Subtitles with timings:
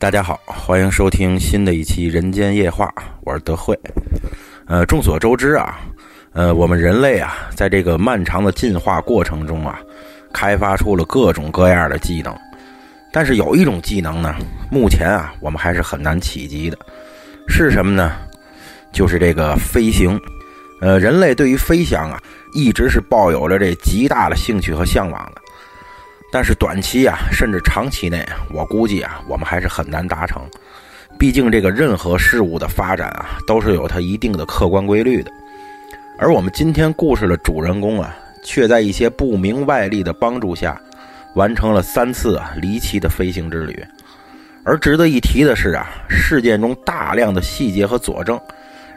[0.00, 2.86] 大家好，欢迎收听新的一期《人间夜话》，
[3.20, 3.78] 我是德惠。
[4.66, 5.78] 呃，众所周知啊，
[6.32, 9.78] 呃，我们人类啊，在这个漫长的进化过程中啊，
[10.32, 12.34] 开发出了各种各样的技能。
[13.12, 14.34] 但是有一种技能呢，
[14.70, 16.78] 目前啊，我们还是很难企及的，
[17.46, 18.16] 是什么呢？
[18.92, 20.18] 就是这个飞行。
[20.80, 22.18] 呃，人类对于飞翔啊，
[22.54, 25.39] 一直是抱有着这极大的兴趣和向往的。
[26.32, 30.42] 但是短期啊，甚至长期内，我估计啊，我们还是很难达成。
[31.18, 35.30] 毕竟这个任何事物的发展啊，都是有它一定的客观规律的。
[36.18, 40.80] 而我们今天故事的主人公啊，却在一些不明外力的帮助下，
[41.34, 43.84] 完成了三次啊离奇的飞行之旅。
[44.62, 48.38] 而值得一提的是啊，事件中大量的细节和佐证，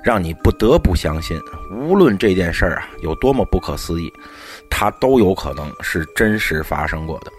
[0.04, 1.40] 让你不得不相信，
[1.72, 4.12] 无论这件事儿啊有多么不可思议。
[4.70, 7.32] 它都有可能是真实发生过的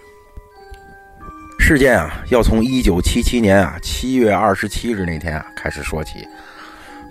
[1.59, 6.25] 事件啊，要从一九七七年啊七月二十七日那天啊开始说起。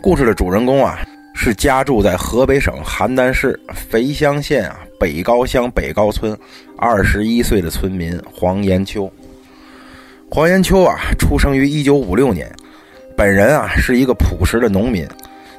[0.01, 0.99] 故事的主人公啊
[1.35, 6.39] 是家住在河北省邯郸市肥乡县啊北高乡北高村
[6.77, 9.11] 二十一岁的村民黄延秋。
[10.31, 12.51] 黄延秋啊出生于一九五六年，
[13.17, 15.09] 本人啊是一个朴实的农民，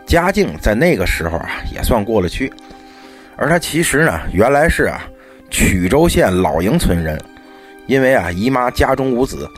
[0.06, 2.52] 家境在那个时候啊也算过得去。
[3.38, 5.04] 而他其实呢，原来是啊，
[5.50, 7.20] 曲周县老营村人，
[7.88, 9.50] 因为啊姨妈家中无子，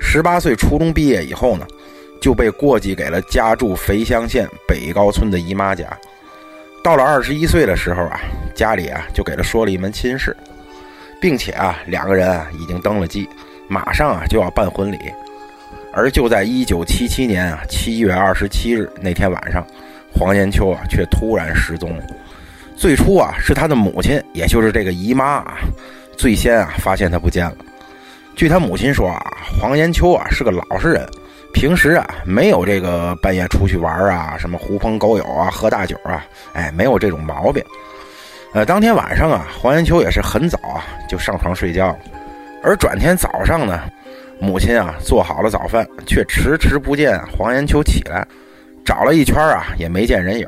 [0.00, 1.66] 十八岁初中毕业以后呢，
[2.20, 5.86] 就被过继给了家住肥乡县北高村的姨妈家。
[6.82, 8.20] 到了二十一岁的时候啊，
[8.54, 10.34] 家里啊就给他说了一门亲事，
[11.20, 13.28] 并且啊两个人啊已经登了记，
[13.68, 14.98] 马上啊就要办婚礼。
[15.92, 19.66] 而就在一九七七年啊七月二十七日那天晚上，
[20.12, 22.04] 黄延秋啊却突然失踪了。
[22.76, 25.56] 最初啊，是他的母亲，也就是这个姨妈啊，
[26.16, 27.56] 最先啊发现他不见了。
[28.36, 29.18] 据他母亲说啊，
[29.58, 31.08] 黄延秋啊是个老实人，
[31.54, 36.22] 平时啊没有这个半夜出去玩啊，什么狐朋狗友啊，喝大酒啊，
[36.52, 37.64] 哎，没有这种毛病。
[38.52, 41.98] 呃，当天晚上啊，黄延秋也是很早啊就上床睡觉了，
[42.62, 43.80] 而转天早上呢，
[44.38, 48.26] 母亲啊做好了早饭，却迟迟不见黄延秋起来，
[48.84, 50.46] 找了一圈啊也没见人影。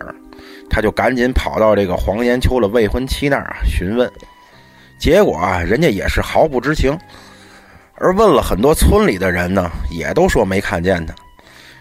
[0.70, 4.10] 他就赶紧跑到这个黄延秋的未婚妻那儿啊询问，
[4.98, 6.96] 结果啊人家也是毫不知情，
[7.94, 11.14] 而问了很多村里的人呢，也都说没看见他。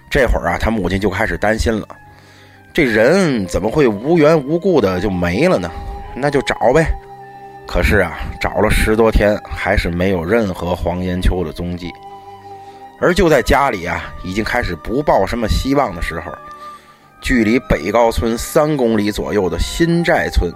[0.09, 1.87] 这会儿啊，他母亲就开始担心了，
[2.73, 5.69] 这人怎么会无缘无故的就没了呢？
[6.15, 6.87] 那就找呗。
[7.67, 11.91] 可是啊，找了十多天，还是没有任何黄延秋的踪迹。
[12.99, 16.31] 而就在家里啊已经开始不抱什么希望的时候。
[17.19, 20.51] 距离北高村三公里左右的新寨村，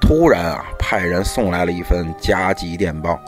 [0.00, 3.20] 突然啊，派人送来了一份加急电报，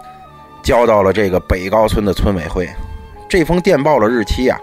[0.63, 2.69] 交到了这个北高村的村委会。
[3.29, 4.59] 这封电报的日期啊，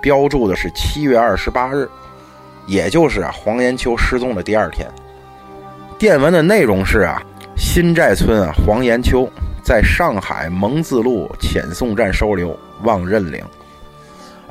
[0.00, 1.88] 标注的是七月二十八日，
[2.66, 4.88] 也就是啊黄延秋失踪的第二天。
[5.98, 7.22] 电文的内容是啊，
[7.56, 9.28] 新寨村啊黄延秋
[9.62, 13.44] 在上海蒙自路遣送站收留，望认领。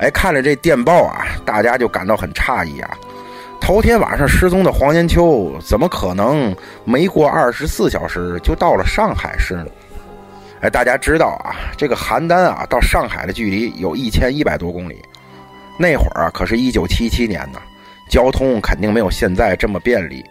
[0.00, 2.90] 哎，看着这电报啊，大家就感到很诧异啊。
[3.60, 6.56] 头天晚上失踪的黄延秋，怎么可能
[6.86, 9.66] 没过二十四小时就到了上海市呢？
[10.62, 15.02] 哎，大家知道啊，这个邯郸啊到上海的距离有一千一百多公里。
[15.78, 17.60] 那会儿啊，可是一九七七年呢，
[18.08, 20.24] 交通肯定没有现在这么便利。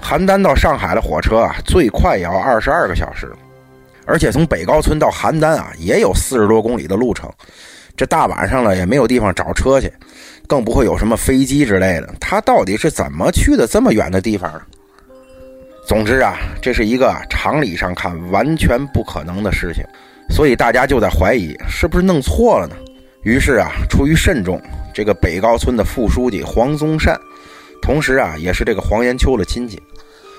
[0.00, 3.32] 邯郸到上海的火车啊，最快也要二十二个小时，
[4.06, 7.28] 而且从北高村到邯郸啊，也有四十多公里的路程。
[7.96, 9.92] 这大晚上了也没有地方找车去，
[10.46, 12.14] 更不会有什么飞机之类的。
[12.18, 14.60] 他到底是怎么去的这么远的地方？
[15.86, 19.84] 总之啊，这是一个常理上看完全不可能的事情，
[20.30, 22.76] 所以大家就在怀疑是不是弄错了呢？
[23.24, 24.60] 于是啊，出于慎重，
[24.94, 27.20] 这个北高村的副书记黄宗善，
[27.82, 29.80] 同时啊也是这个黄延秋的亲戚，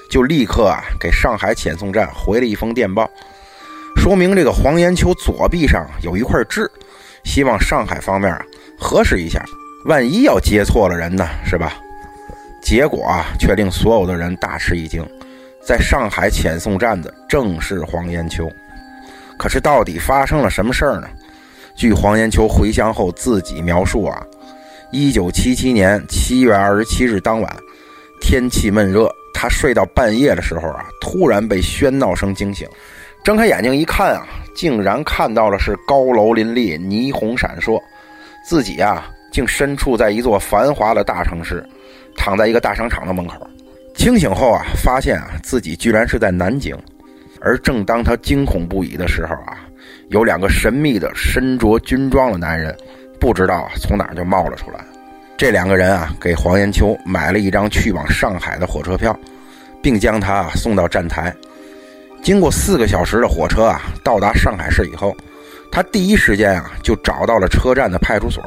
[0.09, 3.09] 就立刻啊给上海遣送站回了一封电报，
[3.97, 6.69] 说明这个黄延秋左臂上有一块痣。
[7.23, 8.45] 希望上海方面啊
[8.77, 9.43] 核实一下，
[9.85, 11.73] 万一要接错了人呢，是吧？
[12.61, 15.05] 结果啊，却令所有的人大吃一惊，
[15.65, 18.49] 在上海遣送站的正是黄延秋。
[19.37, 21.07] 可是到底发生了什么事儿呢？
[21.75, 24.23] 据黄延秋回乡后自己描述啊，
[24.91, 27.57] 一九七七年七月二十七日当晚，
[28.21, 32.67] 天气闷热，他睡到半夜的时候啊，突然被喧闹声惊醒。
[33.23, 37.81] 睁开眼睛一看啊，竟然看到了是高楼林立、霓虹闪烁，
[38.45, 41.65] 自己啊竟身处在一座繁华的大城市，
[42.17, 43.35] 躺在一个大商场的门口。
[43.95, 46.77] 清醒后啊，发现啊自己居然是在南京。
[47.39, 49.59] 而正当他惊恐不已的时候啊，
[50.09, 52.75] 有两个神秘的身着军装的男人
[53.21, 54.83] 不知道从哪儿就冒了出来。
[55.37, 59.17] 这两个人啊，给黄延秋买了一张去往上海的火车票，
[59.81, 61.33] 并将他送到站台。
[62.23, 65.15] 经过四个小时的火车啊，到达上海市以后，
[65.69, 68.41] 他第一时间啊就找到了车站的派出所。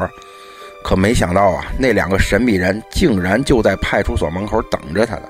[0.82, 5.22] 可没想到啊，那两个神秘人竟然就在派出所门口等着他呢。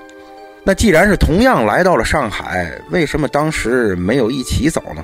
[0.63, 5.03] 那既然是同样来到了上海，为什么当时没有一起走呢？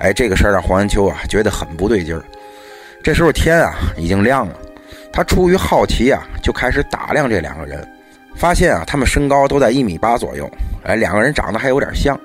[0.00, 2.24] 哎，这个事儿让黄延秋啊觉得很不对劲儿。
[3.02, 4.54] 这时候天啊已经亮了。
[5.12, 7.86] 他出于好奇啊，就开始打量这两个人，
[8.34, 10.50] 发现啊，他们身高都在一米八左右，
[10.84, 12.18] 哎，两个人长得还有点像。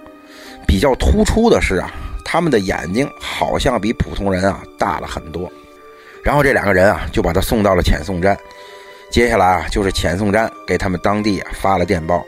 [0.67, 1.91] 比较突出的是啊，
[2.23, 5.51] 他们的眼睛好像比普通人啊大了很多。
[6.23, 8.37] 然后这两个人啊，就把他送到了遣送站。
[9.11, 12.23] 接下来啊，就是遣送站给他们当地啊发了电报。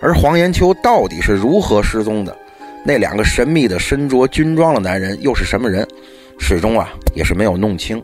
[0.00, 2.36] 而黄延秋到底是如何失踪的？
[2.84, 5.86] 那两个神秘的身着军装的男人又是什么人？
[6.38, 8.02] 始终啊也是没有弄清。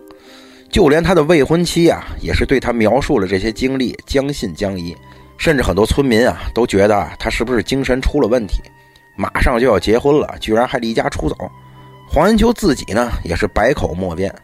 [0.71, 4.97] 就连他的未婚妻啊，也是对他描述了这些经历，将信将疑，
[5.37, 8.63] 甚至很多村民啊都觉得他是不是精神出了问题，
[9.17, 11.37] 马上就要结婚了，居然还离家出走。
[12.09, 14.35] 黄延秋自己呢也是百口莫辩。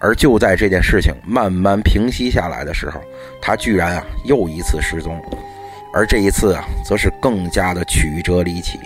[0.00, 3.00] 而就在这件事情慢慢平息下来的时候，
[3.42, 5.20] 他居然啊又一次失踪，
[5.92, 8.78] 而这一次啊则是更加的曲折离奇。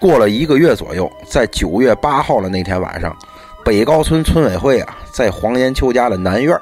[0.00, 3.16] 过了一个月左右，在九月八号的那天晚上。
[3.64, 6.54] 北高村村委会啊，在黄延秋家的南院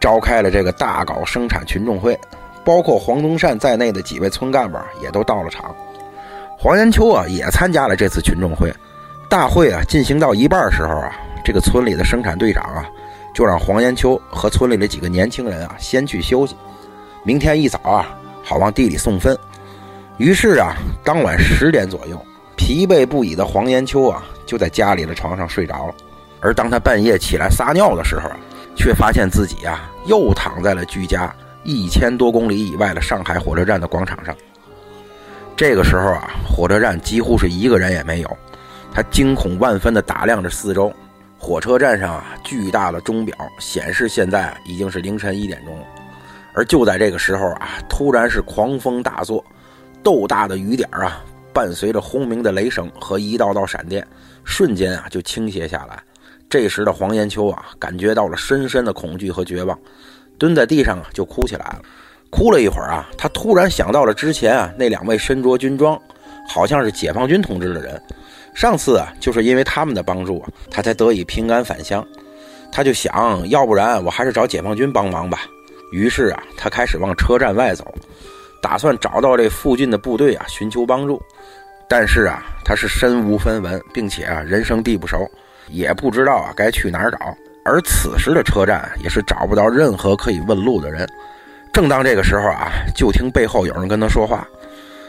[0.00, 2.18] 召开了这个大搞生产群众会，
[2.64, 5.76] 包括黄东善在内的几位村干部也都到了场。
[6.60, 8.74] 黄延秋啊也参加了这次群众会。
[9.28, 12.84] 大会啊进行到一半时候啊，这个村里的生产队长啊，
[13.32, 16.56] 就让黄延秋和村里的几个年轻人啊先去休息，
[17.22, 18.08] 明天一早啊
[18.42, 19.38] 好往地里送粪。
[20.16, 20.74] 于是啊，
[21.04, 22.20] 当晚十点左右，
[22.56, 25.94] 疲惫不已的黄延秋啊就在家里的床上睡着了。
[26.40, 28.28] 而当他半夜起来撒尿的时候，
[28.74, 31.32] 却发现自己啊又躺在了距家
[31.62, 34.34] 一千多公里以外的上海火车站的广场上。
[35.58, 38.38] 这个时候啊，火车站几乎是一个人也没有。
[38.94, 40.92] 他惊恐万分地打量着四周，
[41.36, 45.84] 火车站上啊巨大的钟表显示现在已经是凌晨一点钟了。
[46.54, 49.44] 而就在这个时候啊，突然是狂风大作，
[50.00, 51.20] 豆大的雨点啊
[51.52, 54.06] 伴随着轰鸣的雷声和一道道闪电，
[54.44, 56.00] 瞬间啊就倾泻下来。
[56.48, 59.76] 这时的黄延秋啊，感觉到了深深的恐惧和绝望，
[60.38, 61.82] 蹲在地上啊就哭起来了。
[62.30, 66.00] 哭了一会儿啊，他突然想到了之前啊那两位身着军装，
[66.48, 68.00] 好像是解放军同志的人。
[68.54, 72.06] 上次啊就是因为他们的帮助，他才得以平安返乡。
[72.70, 75.40] 他就想要不然我还是找解放军帮忙吧。
[75.92, 77.94] 于是啊，他开始往车站外走，
[78.60, 81.20] 打算找到这附近的部队啊寻求帮助。
[81.88, 85.26] 但是啊，他是身无分文，并且啊人生地不熟。
[85.70, 87.18] 也不知道啊该去哪儿找，
[87.64, 91.06] 而此时的车站也是找不到任何可以问路的人。
[91.72, 94.46] 正当这个时候啊，就听背后有人跟他说话：“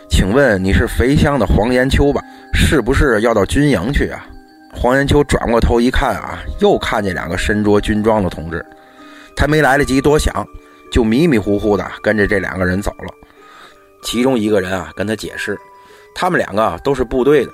[0.09, 2.21] 请问你是肥乡的黄延秋吧？
[2.53, 4.25] 是不是要到军营去啊？”
[4.71, 8.63] 黄延秋转过头一看啊，又看见两个身着军装的同志，
[9.35, 10.45] 他没来得及多想，
[10.91, 13.13] 就迷迷糊糊的跟着这两个人走了。
[14.03, 15.57] 其中一个人啊跟他解释，
[16.13, 17.51] 他们两个都是部队的，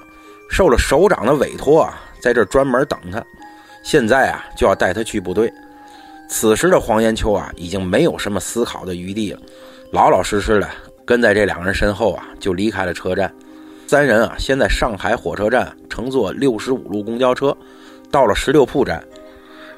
[0.49, 2.01] 受了首长的委托啊。
[2.19, 3.23] 在这专门等他，
[3.83, 5.51] 现在啊就要带他去部队。
[6.27, 9.39] 此时的黄延秋啊已经没有什么思考的余地了，
[9.91, 10.67] 老老实实的
[11.05, 13.31] 跟在这两个人身后啊就离开了车站。
[13.87, 17.55] 三人啊先在上海火车站乘坐六十五路公交车
[18.09, 19.03] 到了十六铺站，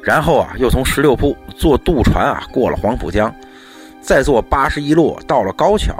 [0.01, 3.33] 然后啊又从十六铺坐渡船啊过了黄浦江，
[4.01, 5.93] 再坐八十一路到了高桥。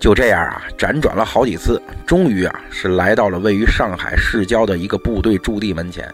[0.00, 6.12] 就这样啊，辗转了好几次，终于啊是来到了位于上海市郊的一个部队驻地门前。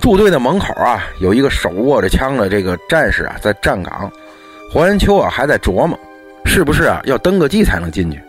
[0.00, 4.10] 驻队的门口啊，有一个手握着枪的这个战士啊在站岗。
[4.70, 5.98] 黄延秋啊还在琢磨，
[6.44, 8.20] 是不是啊要登个记才能进去。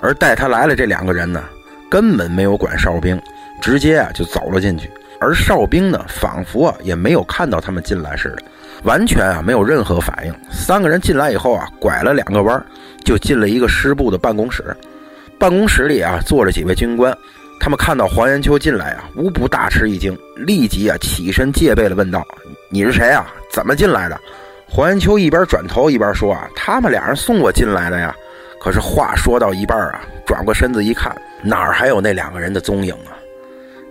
[0.00, 1.44] 而带他来了这两个人呢，
[1.90, 3.20] 根本没有管哨兵，
[3.60, 4.90] 直接啊就走了进去。
[5.20, 8.42] 而哨兵呢，仿佛啊也没有看到他们进来似的。
[8.82, 10.34] 完全啊没有任何反应。
[10.50, 12.66] 三个人进来以后啊，拐了两个弯，
[13.04, 14.76] 就进了一个师部的办公室。
[15.38, 17.16] 办公室里啊坐着几位军官，
[17.62, 22.26] 他们看到黄延秋进来啊，无不大吃一惊，立即啊起身戒备的问道
[22.68, 23.32] ：“你是谁啊？
[23.52, 24.20] 怎么进来的？”
[24.68, 28.12] 黄延秋一边转头一边说：“啊，他们俩人送我进来的呀。”
[28.60, 33.14] 可是话说到一半啊，转过身子一看，哪儿还有那两个人的踪影啊？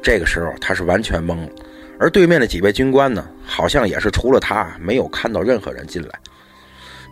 [0.03, 1.49] 这个时候他是完全懵了。
[1.97, 6.09] 而对面的几位军官呢，好像也是除了他，没有看到任何人进来。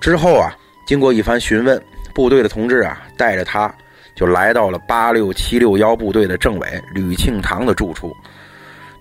[0.01, 0.51] 之后啊，
[0.85, 1.81] 经过一番询问，
[2.13, 3.73] 部队的同志啊，带着他
[4.15, 8.15] 就来到了八六七六幺部队的政委吕庆堂的住处。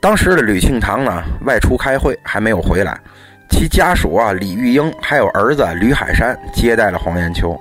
[0.00, 2.98] 当时的吕庆堂呢外出开会，还没有回来。
[3.50, 7.58] 其家属啊，李玉英还有儿子吕海山接待了黄延秋。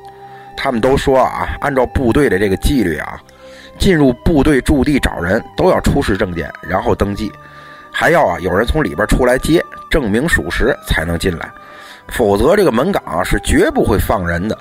[0.56, 3.20] 他们都说啊，按照部队的这个纪律啊，
[3.80, 7.32] 进入部队驻地找人都要出示证件，然后登记，
[7.92, 11.50] 还要啊有人从里边出来接，证明属实才能进来，
[12.10, 14.58] 否则这个门岗啊是绝不会放人的。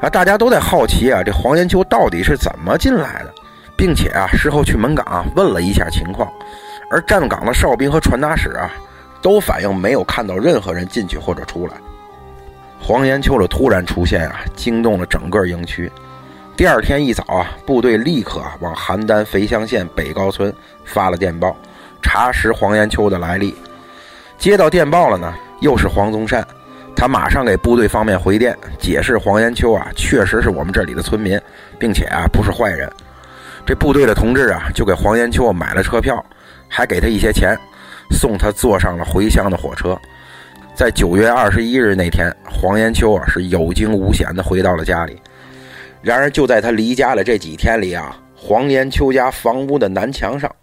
[0.00, 3.34] 啊，大家都在好奇啊，这黄延秋到底是怎么进来的，
[3.76, 6.30] 并且啊事后去门岗问了一下情况，
[6.90, 8.70] 而站岗的哨兵和传达室啊。
[9.22, 11.74] 都反映没有看到任何人进去或者出来。
[12.80, 15.92] 黄延秋的突然出现啊，惊动了整个营区。
[16.56, 20.50] 第二天一早啊，部队立刻往邯郸肥乡县北高村
[20.86, 21.54] 发了电报，
[22.00, 23.54] 查实黄延秋的来历。
[24.38, 26.42] 接到电报了呢，又是黄宗善，
[27.00, 31.40] 他马上给部队方面回电，解释黄延秋啊确实是我们这里的村民，
[31.78, 32.86] 并且啊不是坏人。
[33.64, 36.22] 这部队的同志啊就给黄延秋买了车票，
[36.68, 37.56] 还给他一些钱。
[38.10, 39.98] 送他坐上了回乡的火车，
[40.74, 45.16] 在九月二十一日那天，黄延秋啊是有惊无险的回到了家里。
[46.02, 50.54] 然而就在他离家的这几天里啊，黄延秋家房屋的南墙上，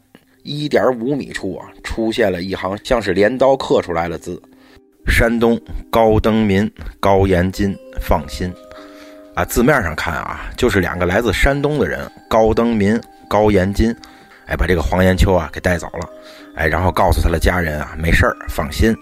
[0.44, 4.40] 一点五米处啊出现了一行像是镰刀刻出来的字
[5.08, 5.60] ：“山东
[5.90, 8.54] 高登民高延金放心。”
[9.34, 13.96] 啊，字面上看啊，就是两个来自山东的人高登民、高延金，
[14.48, 16.10] 哎，把这个黄延秋啊给带走了。
[16.56, 18.98] 哎，然后告诉他的家人啊，没事儿，放心。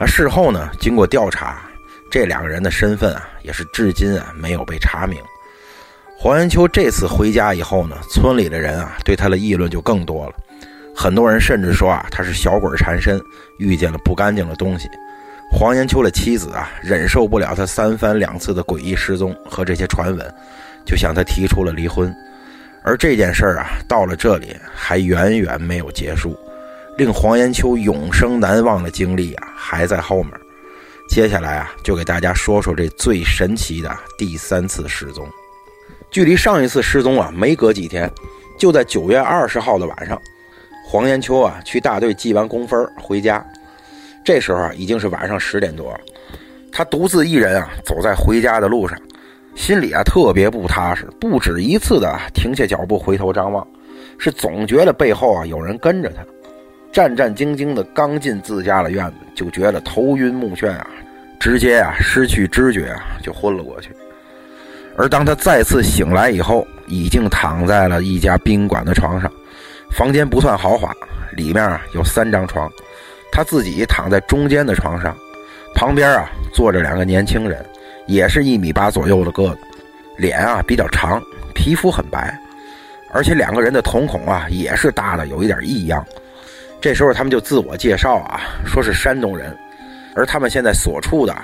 [0.00, 1.62] 啊，事后呢，经过调查，
[2.10, 5.16] 这两个人的身份啊，也是至今啊没有被查明。
[6.18, 10.32] 黄延秋这次回家以后呢，村里的人啊对他的议论就更多了，
[10.92, 13.20] 很多人甚至说啊他是小鬼缠身，
[13.58, 14.88] 遇见了不干净的东西。
[15.52, 20.34] 黄延秋的妻子啊忍受不了他三番两次的诡异失踪和这些传闻，
[20.84, 22.12] 就向他提出了离婚。
[22.82, 26.36] 而这件事儿啊，到了这里还远远没有结束。
[26.98, 30.32] 令黄延秋永生难忘的经历啊，还在后面。
[31.08, 35.28] 接下来啊，就给大家说说这最神奇的第三次失踪。
[36.10, 38.10] 距离上一次失踪啊，没隔几天，
[38.58, 40.20] 就在九月二十号的晚上，
[40.84, 43.46] 黄延秋啊去大队记完工分回家。
[44.24, 46.00] 这时候，已经是晚上十点多了。
[46.70, 48.98] 他独自一人啊，走在回家的路上，
[49.54, 53.66] 心里啊特别不踏实，不止一次的停下脚步回头张望，
[54.18, 56.24] 是总觉得背后啊有人跟着他。
[56.92, 60.86] 战战兢兢的刚进自家的院子，就觉得头晕目眩啊，
[61.40, 63.90] 直接啊失去知觉啊，就昏了过去。
[64.94, 69.32] 而当他再次醒来以后，已经躺在了一家宾馆的床上。
[69.90, 70.94] 房间不算豪华，
[71.34, 72.70] 里面啊有三张床，
[73.32, 75.16] 他自己躺在中间的床上，
[75.74, 77.64] 旁边啊坐着两个年轻人，
[78.06, 79.58] 也是一米八左右的个子，
[80.18, 81.20] 脸啊比较长，
[81.54, 82.38] 皮肤很白，
[83.10, 86.04] 而且两个人的瞳孔啊也是大的有一点异样。
[86.78, 89.56] 这时候他们就自我介绍啊，说是山东人，
[90.14, 91.34] 而他们现在所处的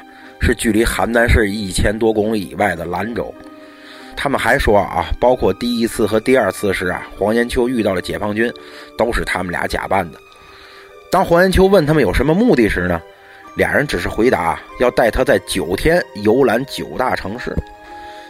[0.41, 3.33] 是距离邯郸市一千多公里以外的兰州。
[4.15, 8.53] 他们还说啊，包括第一次和第二次时啊，黄延秋遇到了解放军，
[8.99, 10.19] 都是他们俩假扮的。
[11.11, 13.01] 当黄延秋问他们有什么目的时呢，
[13.57, 17.55] 俩人只是回答要带他在九天游览九大城市。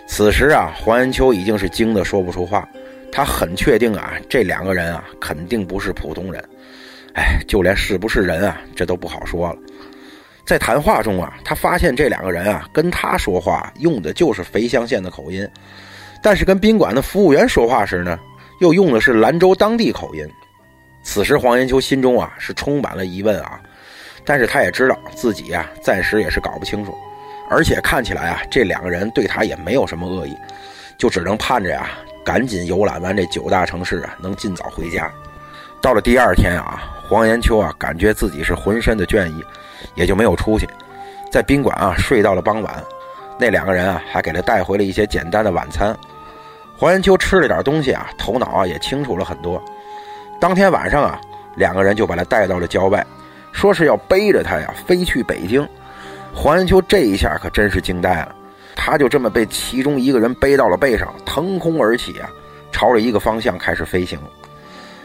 [0.06, 2.66] 此时啊，黄延秋已经是惊得说不出话，
[3.10, 6.42] 他很确定啊，这两个人啊，肯定不是普通人。
[7.14, 9.56] 哎，就连是不是人啊，这都不好说了。
[10.46, 15.46] 在谈话中啊，他发现这两个人啊，跟他说话用的就是肥乡县的口音，
[16.22, 18.18] 但是跟宾馆的服务员说话时呢，
[18.60, 20.24] 又用的是兰州当地口音。
[21.02, 23.60] 此时黄延秋心中啊是充满了疑问啊，
[24.24, 26.96] 但是他也知道自己啊暂时也是搞不清楚，
[27.50, 30.36] 而且看起来啊这两个人对他也没有什么恶意，
[30.98, 31.88] 就只能盼着呀
[32.24, 35.10] 赶紧游览完这九大城市啊，能尽早回家。
[35.80, 36.94] 到了第二天啊。
[37.08, 39.42] 黄延秋啊，感觉自己是浑身的倦意，
[39.94, 40.68] 也就没有出去，
[41.32, 42.84] 在宾馆啊睡到了傍晚。
[43.40, 45.96] 那两个人啊，还给他带回了一些简单的晚餐。
[46.76, 49.58] 黄延秋吃了点东西啊，头脑啊也清楚了很多。
[50.40, 51.20] 当天晚上啊，
[51.56, 53.04] 两个人就把他带到了郊外，
[53.52, 55.66] 说是要背着他呀飞去北京。
[56.34, 58.34] 黄延秋这一下可真是惊呆了，
[58.76, 62.30] 他就这么被其中一个人背到了背上，腾空而起啊，
[62.70, 64.18] 朝着一个方向开始飞行。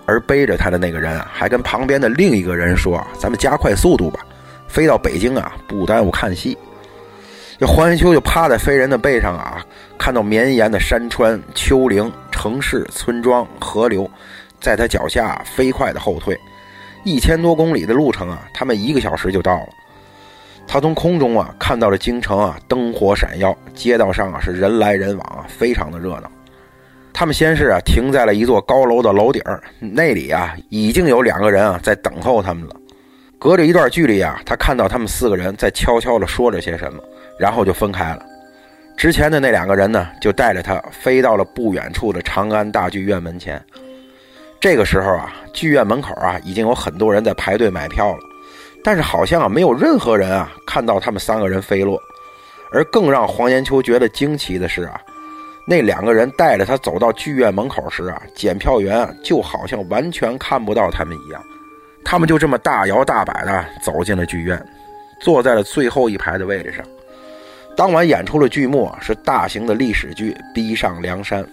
[0.05, 4.19] 而背着他的那个人啊，还跟旁边的另一个人说：“咱们加快速度吧，
[4.67, 6.57] 飞到北京啊，不耽误看戏。”
[7.57, 9.65] 这黄延秋就趴在飞人的背上啊，
[9.97, 14.09] 看到绵延的山川、丘陵、城市、村庄、河流，
[14.63, 16.39] 在他脚下飞快地后退，
[17.03, 19.69] 一千多公里的路程啊，他们一个小时就到了。
[20.65, 26.31] 他从空中啊看到了京城啊，灯火闪耀，街道上啊是人来人往啊，非常的热闹。
[27.11, 32.75] 他们先是啊停在了一座高楼的楼顶儿，那里啊已经有两个人啊在等候他们了。
[33.37, 37.03] 隔着一段距离啊，他看到他们四个人在悄悄地说着些什么，
[37.37, 38.25] 然后就分开了。
[38.95, 43.61] 之前的那两个人呢，就带着他飞到了不远处的长安大剧院门前。
[44.63, 48.19] 这个时候啊，剧院门口啊已经有很多人在排队买票了，
[48.81, 52.01] 但是好像啊没有任何人啊看到他们三个人飞落。
[52.71, 55.01] 而更让黄延秋觉得惊奇的是啊，
[55.67, 61.43] 那两个人带着他走到剧院门口时啊，检票员就好像完全看不到他们一样，
[62.05, 64.65] 他们就这么大摇大摆的走进了剧院，
[65.19, 66.85] 坐在了最后一排的位置上。
[67.75, 71.43] 当晚演出的剧目是大型的历史剧《逼上梁山》。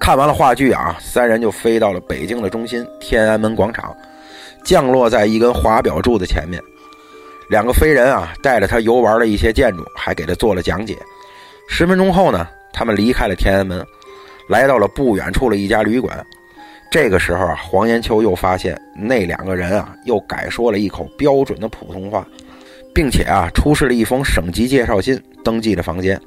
[0.00, 3.94] 看完了话剧啊，三人就飞到了北京的中心天安门广场，
[4.64, 6.60] 降落在一根华表柱的前面。
[7.50, 10.96] 两个飞人啊带着他游玩了一些建筑，还给他做了讲解。
[11.68, 13.84] 十分钟后呢，他们离开了天安门，
[14.48, 16.24] 来到了不远处的一家旅馆。
[16.90, 22.26] 这个时候啊，黄延秋又发现那两个人啊又改说了一口标准的普通话。
[22.92, 26.20] 并且啊，出示了一封省级介绍信，登记了房间。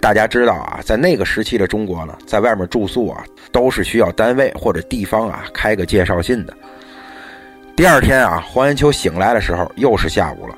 [0.00, 6.54] 大家知道啊，在那个时期的中国呢，在外面住宿啊，都是需要单位或者地方啊开个介绍信的。
[7.76, 10.54] 第二天啊，黄延秋醒来的时候又是下午了。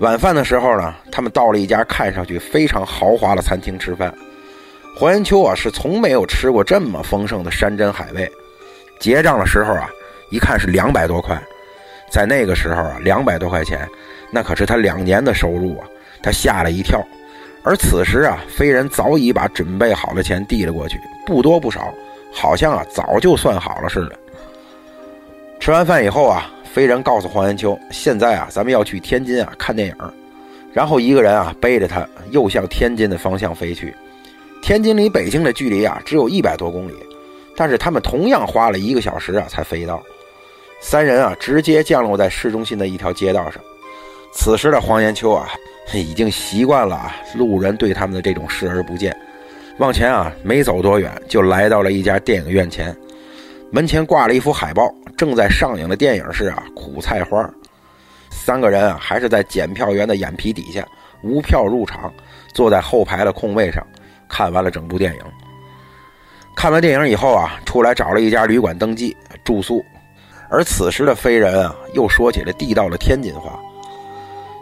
[0.00, 4.12] 晚饭的时候呢，他们到了一家看上去非常豪华的餐厅吃饭。
[4.96, 8.30] 黄延秋啊，是从没有吃过这么丰盛的山珍海味。
[8.98, 9.88] 结账的时候啊，
[10.30, 11.40] 一看是两百多块，
[12.10, 13.88] 在那个时候啊，两百多块钱。
[14.30, 15.86] 那可是他两年的收入啊！
[16.20, 17.00] 他吓了一跳，
[17.64, 21.92] 而此时啊，飞人早已把准备好的钱递了过去，不多不少，
[22.30, 24.18] 好像啊早就算好了似的。
[25.58, 29.96] 吃完饭以后啊，飞人告诉黄延秋：“现在啊，咱们要去天津啊看电影。”
[30.74, 33.94] 然后一个人啊背着他又向天津的方向飞去。
[34.60, 36.94] 天津离北京的距离啊只有一百多公里，
[37.56, 40.02] 但是他们同样花了一个小时啊才飞到。
[40.80, 43.54] 三人啊直接降落在市中心的一条街道上。
[44.34, 45.48] 此时的黄延秋啊，
[45.92, 49.16] 已经习惯了啊路人对他们的这种视而不见。
[49.78, 52.96] 往前啊，没走多远，就来到了一家电影院前。
[53.70, 57.42] 门前挂了一幅海报，正在上映的电影是啊《苦菜花》。
[58.30, 60.86] 三个人啊，还是在检票员的眼皮底下
[61.22, 62.12] 无票入场，
[62.52, 63.84] 坐在后排的空位上，
[64.28, 65.20] 看完了整部电影。
[66.56, 69.84] 看完电影以后啊，出来找了一家旅馆登记住宿。
[70.48, 73.58] 而此时的飞人啊，又说起了地道的天津话。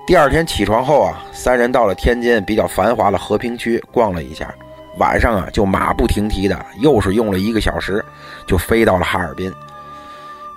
[0.05, 4.53] 第二天起床后啊，三人到了天津比较繁华的和平区逛了一下，
[4.99, 8.05] 晚上啊就马不停蹄的又是用了一个小时，
[8.45, 9.53] 就飞到了哈尔滨。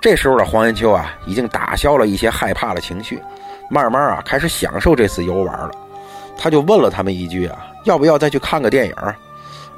[0.00, 3.22] 这时候的黄延秋啊，已经打消了一些害怕的情绪，
[3.70, 5.70] 慢慢啊开始享受这次游玩了。
[6.36, 8.94] 他就问了他们一句啊，要不要再去看个电影？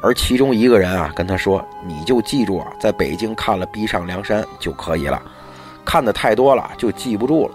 [0.00, 5.20] 而其中一个人啊跟他说：“你就记住啊，在北京看了《逼上梁山》就可以了，
[5.84, 7.54] 看的太多了就记不住了。”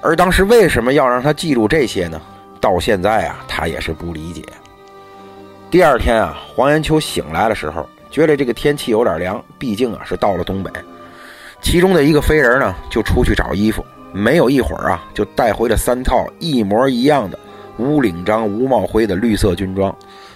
[0.00, 2.20] 而当时为什么要让他记住这些呢？
[2.60, 4.42] 到现在啊，他也是不理解。
[5.70, 10.70] 第二天啊，黄延秋醒来的时候，觉得这个天气有点凉，毕竟啊是到了东北。
[11.60, 17.38] 其中的一个飞人呢，就出去找衣服，没有一会儿啊，就带回了三套一模一样的
[17.76, 19.94] 无领章、无帽徽的绿色军装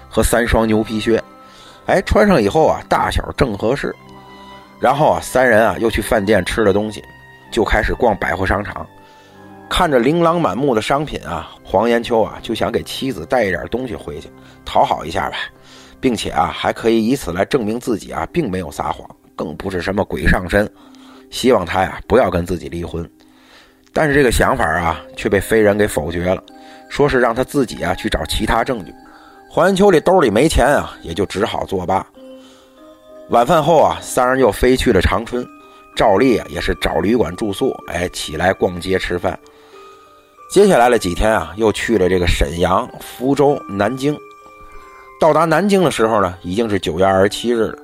[0.09, 1.22] 和三双牛皮靴。
[1.87, 3.94] 哎，穿上以后啊，大小正合适。
[4.81, 7.03] 然后啊，三人啊又去饭店吃了东西，
[7.51, 8.87] 就开始逛百货商场。
[9.72, 14.28] 看着琳琅满目的商品啊，黄延秋啊就想给妻子带一点东西回去，
[14.66, 15.37] 讨好一下吧，
[15.98, 20.70] 并且啊还可以以此来证明自己啊并没有撒谎，更不是什么鬼上身，
[21.30, 23.11] 希望他呀不要跟自己离婚。
[23.94, 26.44] 但是这个想法啊却被飞人给否决了，
[26.90, 28.92] 说是让他自己啊去找其他证据。
[29.48, 32.06] 黄延秋这兜里没钱啊，也就只好作罢。
[33.30, 35.42] 晚饭后啊，三人又飞去了长春，
[35.96, 39.38] 照例啊也是找旅馆住宿，哎起来逛街吃饭。
[40.52, 44.14] 接下来的几天啊，又去了这个沈阳、福州、南京。
[45.18, 47.78] 到达南京的时候呢，已经是九月二十七日了。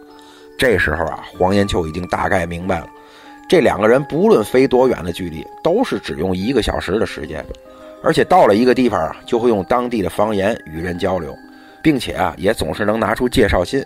[0.58, 2.86] 这时候啊，黄延秋已经大概明白了，
[3.48, 7.42] 这两个人不论飞多远的距离，都是只用一个小时的时间，
[8.02, 11.34] 而且到了一个地方啊，就会用当地的方言与人交流，
[11.82, 13.82] 并且啊，也总是能拿出介绍信，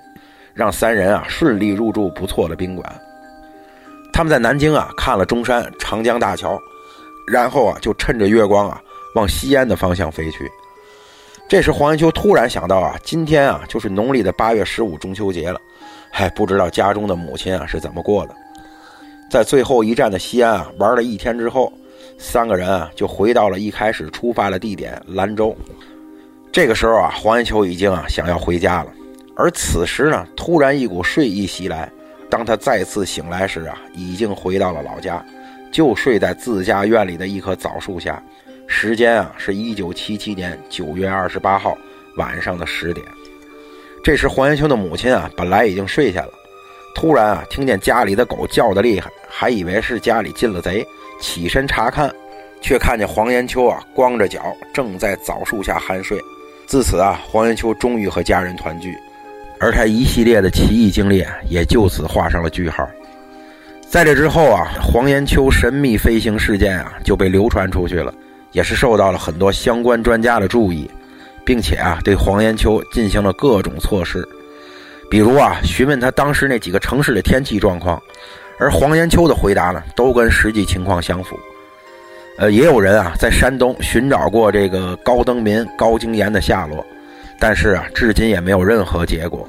[0.55, 3.01] 让三人啊顺利入住不错的宾馆。
[4.13, 6.61] 他们在南京啊看了中山、长江大桥。
[7.27, 8.81] 然后啊，就趁着月光啊，
[9.15, 10.51] 往西安的方向飞去。
[11.49, 15.61] 这时，黄延秋突然想到啊，今天啊，就是农历的八月十五中秋节了。
[16.11, 18.35] 嗨，不知道家中的母亲啊是怎么过的。
[19.31, 21.73] 在最后一站的西安啊，玩了一天之后，
[22.19, 25.57] 三个人啊就回到了一开始出发的地点兰州。
[26.51, 28.93] 这个时候啊，黄延秋已经啊想要回家了，
[29.37, 31.91] 而此时呢，突然一股睡意袭来。
[32.31, 35.23] 当他再次醒来时啊，已经回到了老家，
[35.73, 38.23] 就睡在自家院里的一棵枣树下。
[38.69, 41.77] 时间啊，是一九七七年九月二十八号
[42.17, 43.05] 晚上的十点。
[44.05, 46.33] 这时，黄延秋的母亲啊，本来已经睡下了，
[46.95, 50.87] 突然啊，听见家里的狗叫的厉害，还以为是家里进了贼，
[51.21, 52.13] 起身查看，
[52.61, 56.21] 却看见黄延秋啊，光着脚正在枣树下酣睡。
[56.67, 58.97] 自此啊，黄延秋终于和家人团聚。
[59.61, 62.89] 而他一系列的奇异经历也就此画上了句号。
[63.93, 68.11] 在这之后啊，黄延秋神秘飞行事件啊就被流传出去了，
[68.53, 70.91] 也是受到了很多相关专家的注意，
[71.45, 74.27] 并且啊对黄延秋进行了各种测试，
[75.11, 78.03] 比如啊询问他当时那几个城市的天气状况，
[78.59, 81.39] 而黄延秋的回答呢都跟实际情况相符。
[82.39, 86.83] 呃，也有人啊在山东寻找过这个高登民高京岩的下落。
[87.39, 89.47] 但是啊，至今也没有任何结果。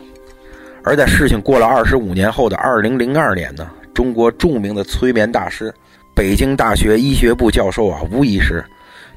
[0.84, 5.74] 而在事情过了二十五年后的二零零二年呢，中国著名的催眠大师、
[6.14, 8.64] 北京大学医学部教授啊吴医师，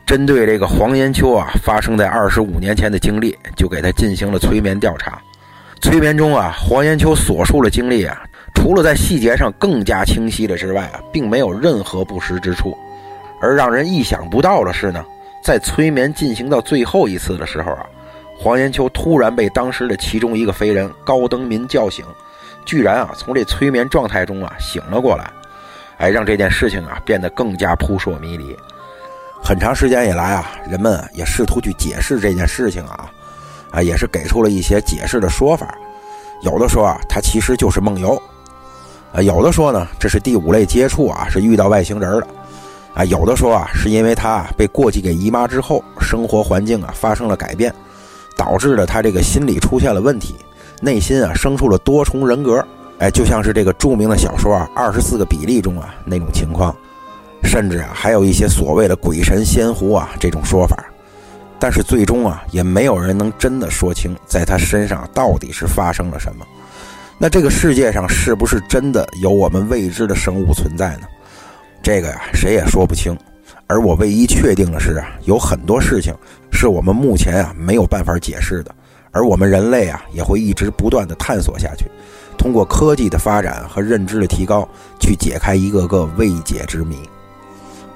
[0.05, 5.21] 针对这个黄延秋啊发生在二十五年前的经历，就给他进行了催眠调查。
[5.81, 8.23] 催眠中啊，黄延秋所述的经历啊，
[8.55, 12.77] 除了在细节上更加清晰了之外啊，并没有任何不实之处。
[13.41, 15.05] 而让人意想不到的是呢，
[15.43, 17.87] 在催眠进行到最后一次的时候啊。
[18.39, 22.05] 黄延秋突然被当时的其中一个飞人高登民叫醒，
[22.67, 25.33] 居然啊从这催眠状态中啊醒了过来，
[25.97, 28.55] 哎，让这件事情啊变得更加扑朔迷离。
[29.43, 33.09] 很长时间以来啊，人们也试图去解释这件事情啊，
[33.71, 35.75] 啊也是给出了一些解释的说法。
[36.43, 38.21] 有的说啊，他其实就是梦游；
[39.15, 42.27] 啊，有的说呢，这是第五类接触啊，是遇到外星人了；
[42.95, 47.73] 啊，有的说啊，是因为他被过继给姨妈之后，生活环境啊发生了改变。
[48.39, 50.37] 导致了他这个心理出现了问题，
[50.81, 52.65] 内心啊生出了多重人格，
[52.99, 56.75] 哎，就像是这个著名的小说啊《二十四个比例》中啊那种情况，
[57.43, 60.85] 甚至啊还有一些所谓的鬼神仙狐啊这种说法，
[61.59, 66.47] 但是最终啊也没有人能真的说清在他身上到底是发生了什么。
[67.19, 71.07] 那这个世界上是不是真的有我们未知的生物存在呢？
[71.83, 73.17] 这个呀谁也说不清。
[73.69, 76.15] 而我唯一确定的是啊，有很多事情
[76.53, 78.73] 是我们目前啊没有办法解释的，
[79.17, 81.91] 而我们人类啊也会一直不断的探索下去，
[82.37, 84.69] 通过科技的发展和认知的提高，
[85.01, 86.99] 去解开一个个未解之谜。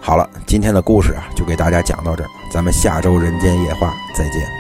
[0.01, 4.60] 好了，今天的故事啊就给大家讲到这儿，咱们下周人间夜话再见。